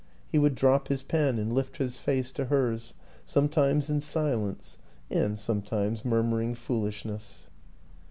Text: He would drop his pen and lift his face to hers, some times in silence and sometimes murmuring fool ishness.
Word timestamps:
He 0.31 0.39
would 0.39 0.55
drop 0.55 0.87
his 0.87 1.03
pen 1.03 1.37
and 1.37 1.53
lift 1.53 1.77
his 1.77 1.99
face 1.99 2.31
to 2.31 2.45
hers, 2.45 2.95
some 3.23 3.47
times 3.47 3.87
in 3.87 4.01
silence 4.01 4.79
and 5.11 5.39
sometimes 5.39 6.03
murmuring 6.03 6.55
fool 6.55 6.87
ishness. 6.87 7.49